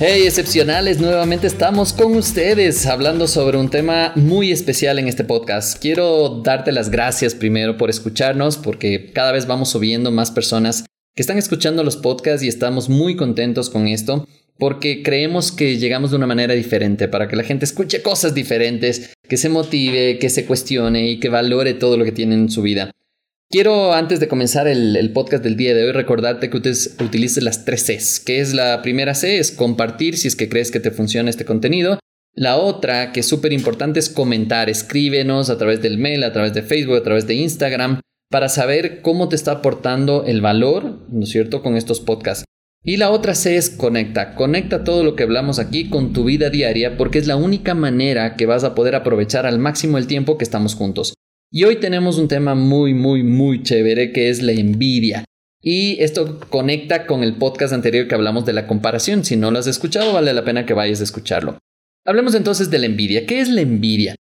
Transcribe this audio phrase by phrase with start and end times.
[0.00, 5.76] Hey excepcionales, nuevamente estamos con ustedes hablando sobre un tema muy especial en este podcast.
[5.82, 10.84] Quiero darte las gracias primero por escucharnos porque cada vez vamos subiendo más personas
[11.16, 14.24] que están escuchando los podcasts y estamos muy contentos con esto
[14.56, 19.14] porque creemos que llegamos de una manera diferente para que la gente escuche cosas diferentes,
[19.28, 22.62] que se motive, que se cuestione y que valore todo lo que tiene en su
[22.62, 22.92] vida.
[23.50, 27.86] Quiero, antes de comenzar el, podcast del día de hoy, recordarte que utilices las tres
[27.86, 31.30] Cs, que es la primera C, es compartir si es que crees que te funciona
[31.30, 31.98] este contenido.
[32.34, 34.68] La otra, que es súper importante, es comentar.
[34.68, 39.00] Escríbenos a través del mail, a través de Facebook, a través de Instagram, para saber
[39.00, 42.44] cómo te está aportando el valor, ¿no es cierto?, con estos podcasts.
[42.84, 44.34] Y la otra C es conecta.
[44.34, 48.36] Conecta todo lo que hablamos aquí con tu vida diaria porque es la única manera
[48.36, 51.14] que vas a poder aprovechar al máximo el tiempo que estamos juntos.
[51.50, 55.24] Y hoy tenemos un tema muy, muy, muy chévere que es la envidia.
[55.62, 59.24] Y esto conecta con el podcast anterior que hablamos de la comparación.
[59.24, 61.56] Si no lo has escuchado, vale la pena que vayas a escucharlo.
[62.04, 63.24] Hablemos entonces de la envidia.
[63.24, 64.14] ¿Qué es la envidia?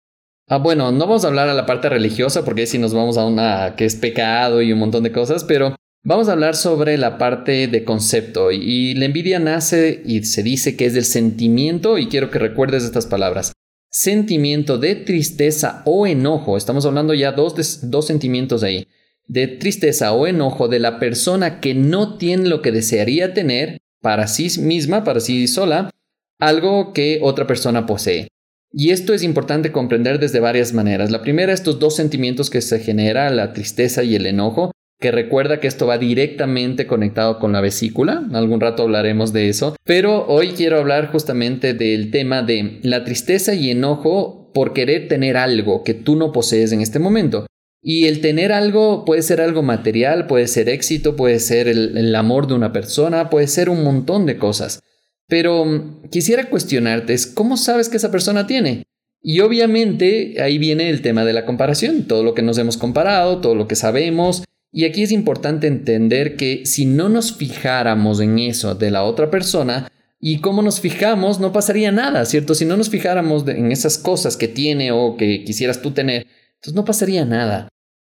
[0.47, 3.25] Ah, bueno, no vamos a hablar a la parte religiosa porque si nos vamos a
[3.25, 7.17] una que es pecado y un montón de cosas, pero vamos a hablar sobre la
[7.17, 8.51] parte de concepto.
[8.51, 12.83] Y la envidia nace y se dice que es del sentimiento, y quiero que recuerdes
[12.83, 13.51] estas palabras
[13.95, 18.89] sentimiento de tristeza o enojo, estamos hablando ya dos, dos sentimientos ahí,
[19.25, 24.27] de tristeza o enojo de la persona que no tiene lo que desearía tener para
[24.27, 25.91] sí misma, para sí sola,
[26.39, 28.27] algo que otra persona posee.
[28.69, 31.09] Y esto es importante comprender desde varias maneras.
[31.09, 35.59] La primera, estos dos sentimientos que se genera, la tristeza y el enojo, que recuerda
[35.59, 38.23] que esto va directamente conectado con la vesícula.
[38.33, 39.75] Algún rato hablaremos de eso.
[39.83, 45.35] Pero hoy quiero hablar justamente del tema de la tristeza y enojo por querer tener
[45.35, 47.45] algo que tú no posees en este momento.
[47.87, 52.47] Y el tener algo puede ser algo material, puede ser éxito, puede ser el, amor
[52.47, 54.79] de una persona, puede ser un montón de cosas.
[55.27, 58.85] Pero mm, quisiera cuestionarte, ¿cómo sabes que esa persona tiene?
[59.21, 63.39] Y obviamente ahí viene el tema de la comparación, todo lo que nos hemos comparado,
[63.39, 64.43] todo lo que sabemos,
[64.75, 69.31] y aquí es importante entender que si no nos fijáramos en eso de la otra
[69.31, 69.87] persona,
[70.19, 72.55] y cómo nos fijamos, no pasaría nada, ¿cierto?
[72.55, 76.73] Si no nos fijáramos en esas cosas que tiene o que quisieras tú tener, entonces
[76.73, 77.69] no pasaría nada.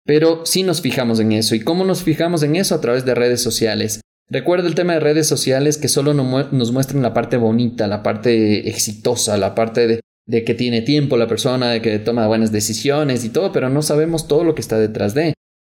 [0.04, 1.54] Pero sí nos fijamos en eso.
[1.54, 2.74] ¿Y cómo nos fijamos en eso?
[2.74, 4.02] A través de redes sociales.
[4.28, 8.68] Recuerda el tema de redes sociales que solo nos muestran la parte bonita, la parte
[8.68, 13.24] exitosa, la parte de, de que tiene tiempo la persona, de que toma buenas decisiones
[13.26, 15.34] y todo, pero no sabemos todo lo que está detrás de.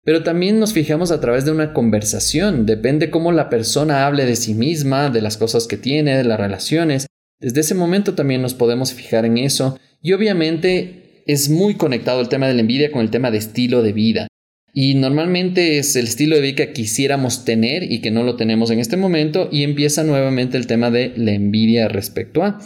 [0.09, 4.35] Pero también nos fijamos a través de una conversación, depende cómo la persona hable de
[4.35, 7.05] sí misma, de las cosas que tiene, de las relaciones.
[7.39, 12.27] Desde ese momento también nos podemos fijar en eso y obviamente es muy conectado el
[12.27, 14.27] tema de la envidia con el tema de estilo de vida.
[14.73, 18.71] Y normalmente es el estilo de vida que quisiéramos tener y que no lo tenemos
[18.71, 22.59] en este momento y empieza nuevamente el tema de la envidia respecto a...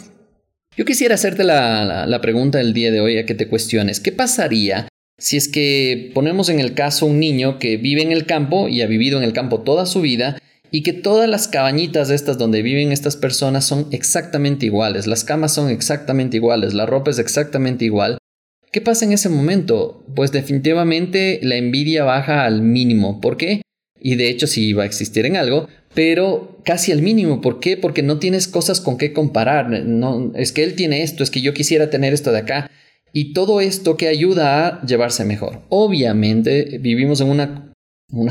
[0.78, 4.12] Yo quisiera hacerte la, la pregunta del día de hoy a que te cuestiones, ¿qué
[4.12, 4.88] pasaría
[5.18, 8.82] si es que ponemos en el caso un niño que vive en el campo y
[8.82, 10.38] ha vivido en el campo toda su vida
[10.70, 15.54] y que todas las cabañitas estas donde viven estas personas son exactamente iguales, las camas
[15.54, 18.18] son exactamente iguales, la ropa es exactamente igual,
[18.74, 20.04] ¿qué pasa en ese momento?
[20.16, 23.20] Pues definitivamente la envidia baja al mínimo.
[23.20, 23.62] ¿Por qué?
[24.00, 27.40] Y de hecho sí va a existir en algo, pero casi al mínimo.
[27.40, 27.76] ¿Por qué?
[27.76, 29.70] Porque no tienes cosas con qué comparar.
[29.70, 32.68] No, es que él tiene esto, es que yo quisiera tener esto de acá.
[33.16, 35.62] Y todo esto que ayuda a llevarse mejor.
[35.68, 37.72] Obviamente vivimos en una,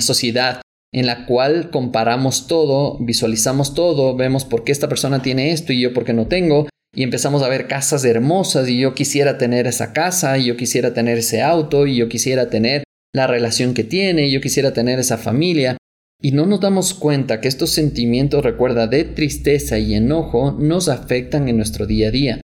[0.01, 0.61] sociedad
[0.91, 5.79] en la cual comparamos todo, visualizamos todo, vemos por qué esta persona tiene esto y
[5.79, 9.67] yo por qué no tengo, y empezamos a ver casas hermosas y yo quisiera tener
[9.67, 12.83] esa casa, y yo quisiera tener ese auto, y yo quisiera tener
[13.15, 15.77] la relación que tiene, y yo quisiera tener esa familia,
[16.21, 21.47] y no nos damos cuenta que estos sentimientos, recuerda, de tristeza y enojo nos afectan
[21.47, 22.41] en nuestro día a día.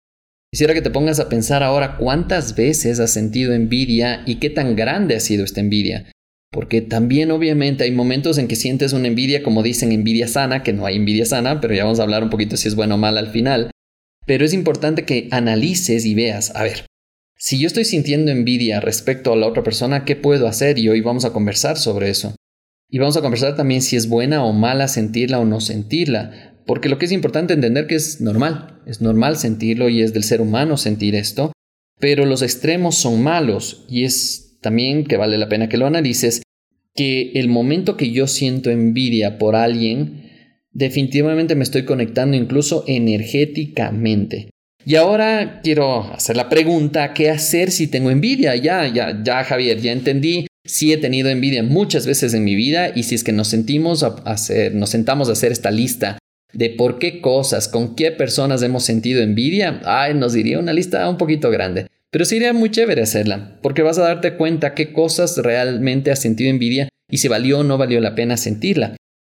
[0.53, 4.75] Quisiera que te pongas a pensar ahora cuántas veces has sentido envidia y qué tan
[4.75, 6.11] grande ha sido esta envidia.
[6.51, 10.71] Porque también obviamente hay momentos en que sientes una envidia, como dicen envidia sana, que
[10.71, 12.97] no hay envidia sana, pero ya vamos a hablar un poquito si es bueno o
[12.99, 13.71] mal al final.
[14.27, 16.85] Pero es importante que analices y veas, a ver,
[17.35, 20.77] si yo estoy sintiendo envidia respecto a la otra persona, ¿qué puedo hacer?
[20.77, 22.35] Y hoy vamos a conversar sobre eso.
[22.91, 26.52] Y vamos a conversar también si es buena o mala sentirla o no sentirla.
[26.65, 30.23] Porque lo que es importante entender que es normal, es normal sentirlo y es del
[30.23, 31.51] ser humano sentir esto,
[31.99, 36.41] pero los extremos son malos y es también que vale la pena que lo analices,
[36.95, 40.29] que el momento que yo siento envidia por alguien,
[40.71, 44.49] definitivamente me estoy conectando incluso energéticamente.
[44.85, 48.55] Y ahora quiero hacer la pregunta, ¿qué hacer si tengo envidia?
[48.55, 50.47] Ya, ya, ya, Javier, ya entendí.
[50.65, 54.03] Sí he tenido envidia muchas veces en mi vida y si es que nos sentimos
[54.03, 56.17] a hacer, nos sentamos a hacer esta lista
[56.53, 61.09] de por qué cosas, con qué personas hemos sentido envidia, ay, nos diría una lista
[61.09, 61.87] un poquito grande.
[62.11, 66.51] Pero sería muy chévere hacerla, porque vas a darte cuenta qué cosas realmente has sentido
[66.51, 68.95] envidia y si valió o no valió la pena sentirla.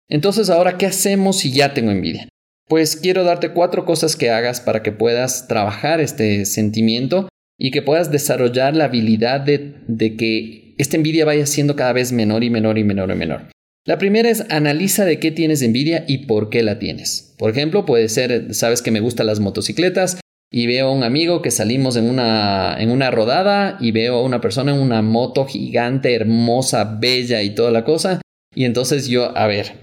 [0.09, 2.29] Entonces ahora, ¿qué hacemos si ya tengo envidia?
[2.67, 7.27] Pues quiero darte cuatro cosas que hagas para que puedas trabajar este sentimiento
[7.57, 12.11] y que puedas desarrollar la habilidad de, de que esta envidia vaya siendo cada vez
[12.11, 13.47] menor y menor y menor y menor.
[13.88, 17.34] La primera es analiza de qué tienes envidia y por qué la tienes.
[17.38, 20.19] Por ejemplo, puede ser, sabes que me gustan las motocicletas,
[20.51, 24.24] y veo a un amigo que salimos en una, en una rodada y veo a
[24.24, 28.19] una persona en una moto gigante, hermosa, bella y toda la cosa.
[28.54, 29.74] Y entonces yo, a ver,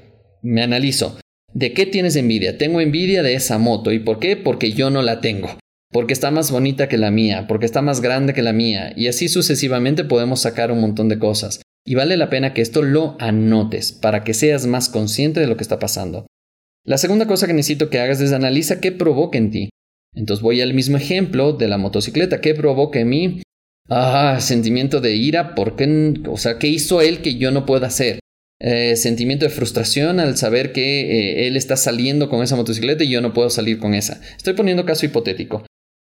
[0.42, 1.18] me analizo.
[1.54, 2.58] ¿De qué tienes envidia?
[2.58, 3.90] Tengo envidia de esa moto.
[3.90, 4.36] ¿Y por qué?
[4.36, 5.58] Porque yo no la tengo.
[5.90, 8.92] Porque está más bonita que la mía, porque está más grande que la mía.
[8.96, 11.60] Y así sucesivamente podemos sacar un montón de cosas.
[11.86, 15.56] Y vale la pena que esto lo anotes para que seas más consciente de lo
[15.56, 16.26] que está pasando.
[16.84, 19.68] La segunda cosa que necesito que hagas es analiza qué provoca en ti.
[20.14, 22.40] Entonces voy al mismo ejemplo de la motocicleta.
[22.40, 23.42] ¿Qué provoca en mí?
[23.88, 25.54] Ah, sentimiento de ira.
[25.54, 26.14] ¿Por qué?
[26.28, 28.20] O sea, ¿qué hizo él que yo no pueda hacer?
[28.60, 33.10] Eh, sentimiento de frustración al saber que eh, él está saliendo con esa motocicleta y
[33.10, 34.20] yo no puedo salir con esa.
[34.36, 35.64] Estoy poniendo caso hipotético.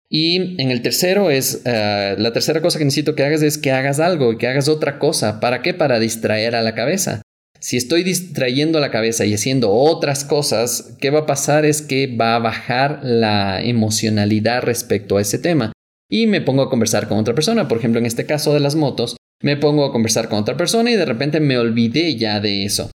[0.09, 3.71] Y en el tercero es, eh, la tercera cosa que necesito que hagas es que
[3.71, 5.39] hagas algo y que hagas otra cosa.
[5.39, 5.73] ¿Para qué?
[5.73, 7.21] Para distraer a la cabeza.
[7.59, 11.65] Si estoy distrayendo la cabeza y haciendo otras cosas, ¿qué va a pasar?
[11.65, 15.71] Es que va a bajar la emocionalidad respecto a ese tema.
[16.07, 17.67] Y me pongo a conversar con otra persona.
[17.67, 20.91] Por ejemplo, en este caso de las motos, me pongo a conversar con otra persona
[20.91, 22.91] y de repente me olvidé ya de eso.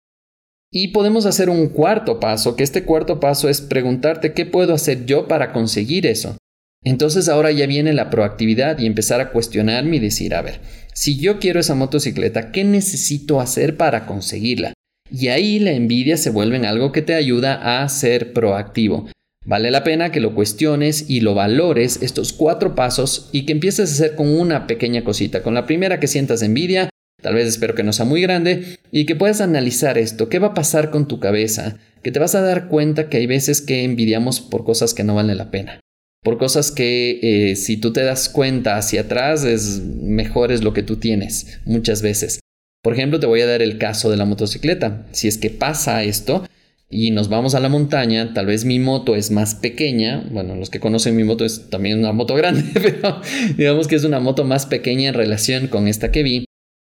[0.72, 5.06] Y podemos hacer un cuarto paso, que este cuarto paso es preguntarte qué puedo hacer
[5.06, 6.38] yo para conseguir eso.
[6.86, 10.62] Entonces ahora ya viene la proactividad y empezar a cuestionarme y decir, a ver,
[10.94, 14.74] si yo quiero esa motocicleta, ¿qué necesito hacer para conseguirla?
[15.12, 19.10] Y ahí la envidia se vuelve en algo que te ayuda a ser proactivo.
[19.46, 23.90] Vale la pena que lo cuestiones y lo valores estos cuatro pasos y que empieces
[23.90, 25.42] a hacer con una pequeña cosita.
[25.42, 26.90] Con la primera que sientas envidia,
[27.22, 30.48] tal vez espero que no sea muy grande, y que puedas analizar esto, qué va
[30.48, 33.84] a pasar con tu cabeza, que te vas a dar cuenta que hay veces que
[33.84, 35.80] envidiamos por cosas que no valen la pena
[36.26, 40.74] por cosas que eh, si tú te das cuenta hacia atrás es mejor es lo
[40.74, 42.40] que tú tienes muchas veces.
[42.82, 45.06] Por ejemplo, te voy a dar el caso de la motocicleta.
[45.12, 46.44] Si es que pasa esto
[46.90, 50.28] y nos vamos a la montaña, tal vez mi moto es más pequeña.
[50.32, 53.22] Bueno, los que conocen mi moto es también una moto grande, pero
[53.56, 56.46] digamos que es una moto más pequeña en relación con esta que vi.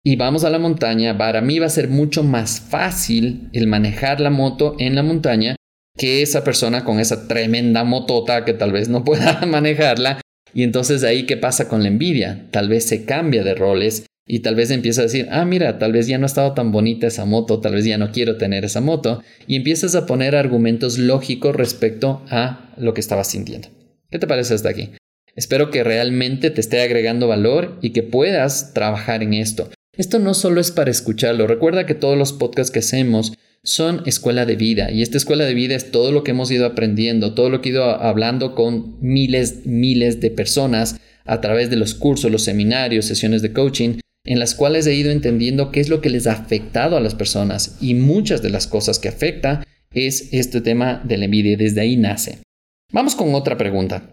[0.04, 4.20] Y vamos a la montaña, para mí va a ser mucho más fácil el manejar
[4.20, 5.56] la moto en la montaña
[6.02, 10.20] que esa persona con esa tremenda motota que tal vez no pueda manejarla.
[10.52, 12.48] Y entonces ahí, ¿qué pasa con la envidia?
[12.50, 15.92] Tal vez se cambia de roles y tal vez empieza a decir, ah, mira, tal
[15.92, 18.66] vez ya no ha estado tan bonita esa moto, tal vez ya no quiero tener
[18.66, 19.22] esa moto.
[19.46, 23.68] Y empiezas a poner argumentos lógicos respecto a lo que estabas sintiendo.
[24.10, 24.90] ¿Qué te parece hasta aquí?
[25.36, 29.70] Espero que realmente te esté agregando valor y que puedas trabajar en esto.
[29.96, 31.46] Esto no solo es para escucharlo.
[31.46, 34.92] Recuerda que todos los podcasts que hacemos son escuela de vida.
[34.92, 37.70] Y esta escuela de vida es todo lo que hemos ido aprendiendo, todo lo que
[37.70, 43.06] he ido hablando con miles, miles de personas a través de los cursos, los seminarios,
[43.06, 46.34] sesiones de coaching, en las cuales he ido entendiendo qué es lo que les ha
[46.34, 47.78] afectado a las personas.
[47.82, 49.64] Y muchas de las cosas que afecta
[49.94, 51.58] es este tema de la envidia.
[51.58, 52.40] Desde ahí nace.
[52.92, 54.10] Vamos con otra pregunta.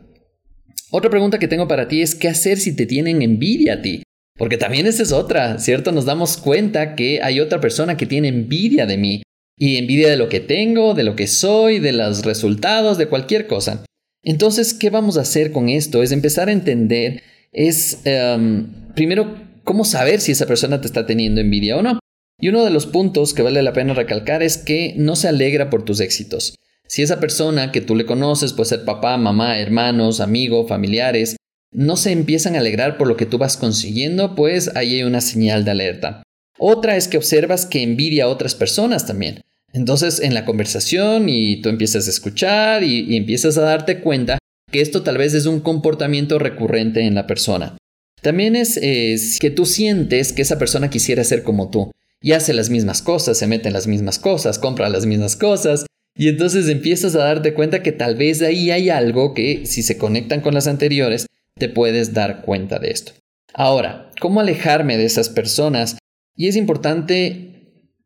[0.90, 4.02] Otra pregunta que tengo para ti es qué hacer si te tienen envidia a ti.
[4.36, 5.90] Porque también esa es otra, ¿cierto?
[5.90, 9.22] Nos damos cuenta que hay otra persona que tiene envidia de mí
[9.58, 13.46] y envidia de lo que tengo, de lo que soy, de los resultados, de cualquier
[13.46, 13.84] cosa.
[14.22, 16.02] Entonces, ¿qué vamos a hacer con esto?
[16.02, 17.22] Es empezar a entender,
[17.52, 21.98] es em, primero cómo saber si esa persona te está teniendo envidia o no.
[22.40, 25.70] Y uno de los puntos que vale la pena recalcar es que no se alegra
[25.70, 26.54] por tus éxitos.
[26.86, 31.36] Si esa persona que tú le conoces, puede ser papá, mamá, hermanos, amigo, familiares,
[31.72, 35.20] no se empiezan a alegrar por lo que tú vas consiguiendo, pues ahí hay una
[35.20, 36.22] señal de alerta.
[36.58, 39.42] Otra es que observas que envidia a otras personas también.
[39.72, 44.38] Entonces, en la conversación y tú empiezas a escuchar y, empiezas a darte cuenta
[44.70, 47.76] que esto tal vez es un comportamiento recurrente en la persona.
[48.22, 52.68] También es, que tú sientes que esa persona quisiera ser como tú y hace las
[52.68, 57.14] mismas cosas, se mete en las mismas cosas, compra las mismas cosas Y entonces empiezas
[57.14, 60.66] a darte cuenta que tal vez ahí hay algo que si se conectan con las
[60.66, 63.12] anteriores, te puedes dar cuenta de esto.
[63.54, 65.96] Ahora, ¿cómo alejarme de esas personas?
[66.36, 67.57] Y es importante,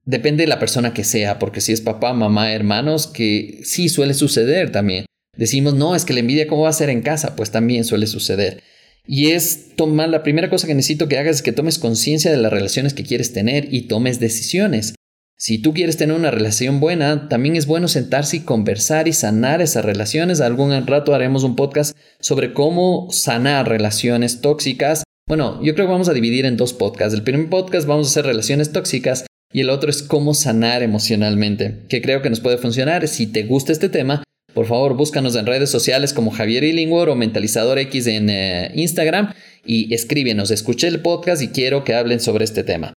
[0.04, 4.14] depende de la persona que sea, porque si es papá, mamá, hermanos, que sí suele
[4.14, 5.06] suceder también.
[5.36, 7.36] Decimos, no, es que la envidia, ¿cómo va a ser en casa?
[7.36, 8.62] Pues también suele suceder.
[9.06, 12.36] Y es tomar, la primera cosa que necesito que hagas es que tomes conciencia de
[12.36, 14.94] las relaciones que quieres tener y tomes decisiones.
[15.36, 19.60] Si tú quieres tener una relación buena, también es bueno sentarse y conversar y sanar
[19.60, 20.40] esas relaciones.
[20.40, 25.02] Algún rato haremos un podcast sobre cómo sanar relaciones tóxicas.
[25.26, 27.14] Bueno, yo creo que vamos a dividir en dos podcasts.
[27.14, 31.80] El primer podcast vamos a hacer relaciones tóxicas y el otro es cómo sanar emocionalmente,
[31.88, 33.06] que creo que nos puede funcionar.
[33.08, 34.22] Si te gusta este tema,
[34.54, 39.32] por favor, búscanos en redes sociales como Javier Illingworth o Mentalizador X en eh, Instagram
[39.64, 40.50] y escríbenos.
[40.50, 42.92] Escuché el podcast y quiero que hablen sobre este tema.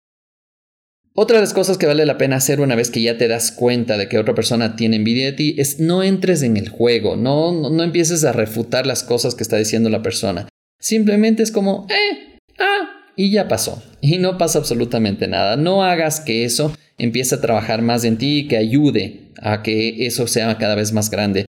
[1.16, 3.52] Otra de las cosas que vale la pena hacer una vez que ya te das
[3.52, 7.14] cuenta de que otra persona tiene envidia de ti es no entres en el juego,
[7.14, 10.49] no, no, no empieces a refutar las cosas que está diciendo la persona.
[10.80, 13.83] Simplemente es como, eh, ah, y ya pasó.
[14.00, 15.56] Y no pasa absolutamente nada.
[15.56, 20.06] No hagas que eso empiece a trabajar más en ti y que ayude a que
[20.06, 21.47] eso sea cada vez más grande.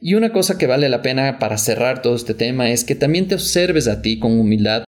[0.00, 3.26] Y una cosa que vale la pena para cerrar todo este tema es que también
[3.26, 4.84] te observes a ti con humildad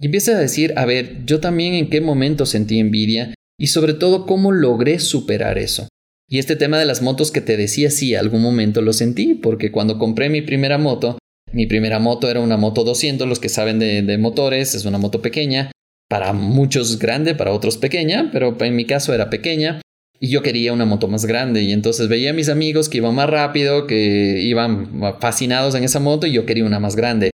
[0.00, 3.94] y empieces a decir, a ver, yo también en qué momento sentí envidia y sobre
[3.94, 5.88] todo cómo logré superar eso.
[6.28, 9.72] Y este tema de las motos que te decía, sí, algún momento lo sentí, porque
[9.72, 11.18] cuando compré mi primera moto,
[11.52, 15.22] mi primera moto era una moto 200, los que saben de, motores, es una moto
[15.22, 15.70] pequeña,
[16.08, 19.80] para muchos grande, para otros pequeña, pero en mi caso era pequeña.
[20.22, 23.14] Y yo quería una moto más grande y entonces veía a mis amigos que iban
[23.14, 27.30] más rápido, que iban fascinados en esa moto y yo quería una más grande.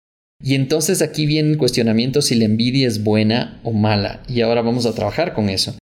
[0.43, 4.61] Y entonces aquí viene el cuestionamiento si la envidia es buena o mala y ahora
[4.61, 5.77] vamos a trabajar con eso.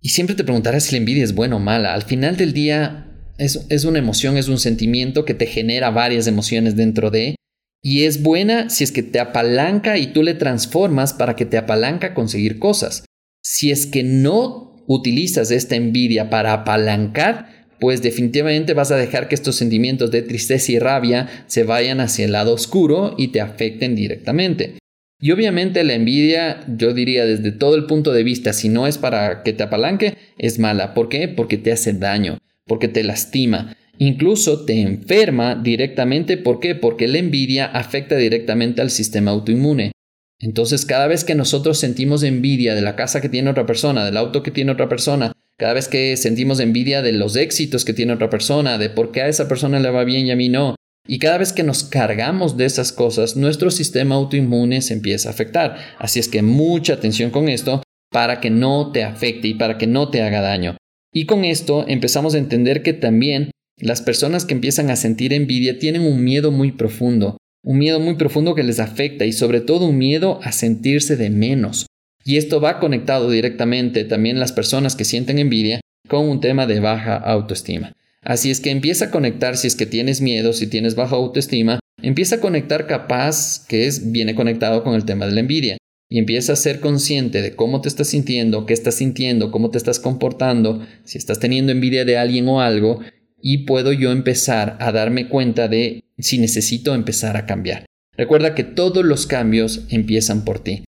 [0.00, 1.94] Y siempre te preguntarás si la envidia es buena o mala.
[1.94, 3.07] Al final del día
[3.38, 7.36] es, una emoción, es un sentimiento que te genera varias emociones dentro de
[7.82, 11.56] y es buena si es que te apalanca y tú le transformas para que te
[11.56, 13.04] apalanca conseguir cosas.
[13.42, 19.36] Si es que no utilizas esta envidia para apalancar, pues definitivamente vas a dejar que
[19.36, 23.94] estos sentimientos de tristeza y rabia se vayan hacia el lado oscuro y te afecten
[23.94, 24.78] directamente.
[25.20, 28.98] Y obviamente la envidia, yo diría desde todo el punto de vista, si no es
[28.98, 30.94] para que te apalanque, es mala.
[30.94, 31.28] ¿Por qué?
[31.28, 36.36] Porque te hace daño, porque te lastima, incluso te enferma directamente.
[36.36, 36.74] ¿Por qué?
[36.74, 39.92] Porque la envidia afecta directamente al sistema autoinmune.
[40.40, 44.16] Entonces, cada vez que nosotros sentimos envidia de la casa que tiene otra persona, del
[44.16, 48.12] auto que tiene otra persona, cada vez que sentimos envidia de los éxitos que tiene
[48.12, 50.76] otra persona, de por qué a esa persona le va bien y a mí no,
[51.10, 55.32] y cada vez que nos cargamos de esas cosas, nuestro sistema autoinmune se empieza a
[55.32, 55.76] afectar.
[55.98, 57.82] Así es que mucha atención con esto
[58.12, 60.76] para que no te afecte y para que no te haga daño.
[61.18, 65.80] Y con esto empezamos a entender que también las personas que empiezan a sentir envidia
[65.80, 69.86] tienen un miedo muy profundo un miedo muy profundo que les afecta y sobre todo
[69.86, 71.86] un miedo a sentirse de menos.
[72.24, 76.80] Y esto va conectado directamente también las personas que sienten envidia con un tema de
[76.80, 77.92] baja autoestima.
[78.22, 81.80] Así es que empieza a conectar si es que tienes miedo, si tienes baja autoestima,
[82.00, 86.18] empieza a conectar capaz que es viene conectado con el tema de la envidia y
[86.18, 90.00] empieza a ser consciente de cómo te estás sintiendo, qué estás sintiendo, cómo te estás
[90.00, 93.00] comportando, si estás teniendo envidia de alguien o algo
[93.40, 97.84] y puedo yo empezar a darme cuenta de si necesito empezar a cambiar.
[98.16, 100.84] Recuerda que todos los cambios empiezan por ti.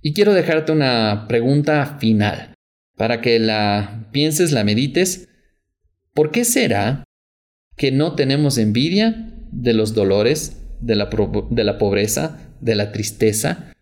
[0.00, 2.54] Y quiero dejarte una pregunta final
[2.96, 5.28] para que la pienses, la medites.
[6.12, 7.04] ¿Por qué será
[7.76, 11.08] que no tenemos envidia de los dolores, de la,
[11.50, 13.72] de la pobreza, de la tristeza?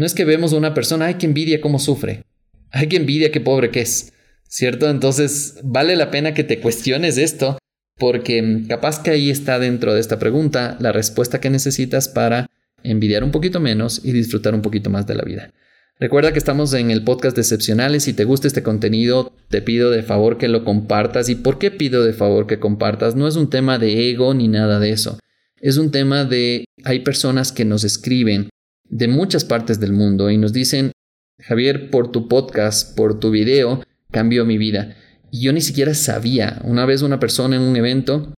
[0.00, 2.24] No es que vemos a una persona, ay, que envidia cómo sufre,
[2.70, 4.14] ay, que envidia qué pobre que es,
[4.48, 4.88] ¿cierto?
[4.88, 7.58] Entonces vale la pena que te cuestiones esto
[7.98, 12.46] porque capaz que ahí está dentro de esta pregunta la respuesta que necesitas para
[12.82, 15.52] envidiar un poquito menos y disfrutar un poquito más de la vida.
[15.98, 18.04] Recuerda que estamos en el podcast de Excepcionales.
[18.04, 21.28] Si te gusta este contenido, te pido de favor que lo compartas.
[21.28, 23.16] ¿Y por qué pido de favor que compartas?
[23.16, 25.18] No es un tema de ego ni nada de eso.
[25.60, 28.48] Es un tema de hay personas que nos escriben
[28.90, 30.92] de muchas partes del mundo y nos dicen,
[31.40, 34.96] Javier, por tu podcast, por tu video, cambió mi vida.
[35.30, 36.60] Y yo ni siquiera sabía.
[36.64, 38.34] Una vez una persona en un evento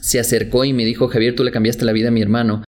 [0.00, 2.64] se acercó y me dijo, Javier, tú le cambiaste la vida a mi hermano.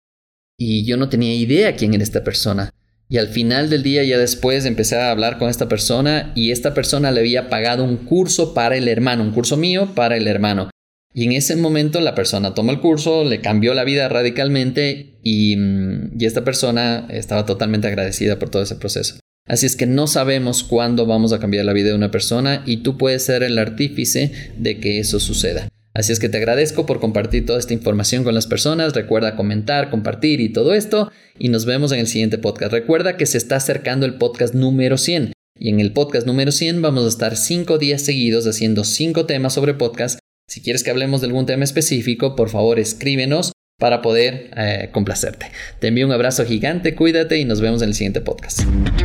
[0.57, 2.71] Y yo no tenía idea quién era esta persona.
[3.09, 6.73] Y al final del día, ya después, empecé a hablar con esta persona y esta
[6.73, 10.69] persona le había pagado un curso para el hermano, un curso mío para el hermano.
[11.13, 15.55] Y en ese momento la persona tomó el curso, le cambió la vida radicalmente y,
[15.57, 19.15] mm, y esta persona estaba totalmente agradecida por todo ese proceso.
[19.47, 22.77] Así es que no sabemos cuándo vamos a cambiar la vida de una persona y
[22.77, 25.67] tú puedes ser el artífice de que eso suceda.
[25.93, 28.93] Así es que te agradezco por compartir toda esta información con las personas.
[28.93, 31.11] Recuerda comentar, compartir y todo esto.
[31.37, 32.71] Y nos vemos en el siguiente podcast.
[32.71, 35.33] Recuerda que se está acercando el podcast número 100.
[35.59, 39.53] Y en el podcast número 100 vamos a estar 5 días seguidos haciendo 5 temas
[39.53, 40.20] sobre podcast.
[40.51, 45.49] Si quieres que hablemos de algún tema específico, por favor escríbenos para poder eh, complacerte.
[45.79, 48.59] Te envío un abrazo gigante, cuídate y nos vemos en el siguiente podcast.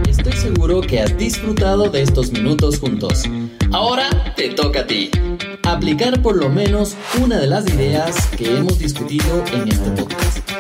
[0.09, 3.23] Estoy seguro que has disfrutado de estos minutos juntos.
[3.71, 5.09] Ahora te toca a ti.
[5.63, 10.51] Aplicar por lo menos una de las ideas que hemos discutido en este podcast.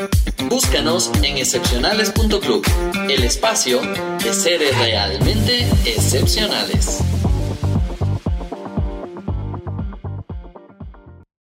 [0.49, 2.64] Búscanos en excepcionales.club,
[3.11, 3.81] el espacio
[4.23, 7.02] de seres realmente excepcionales.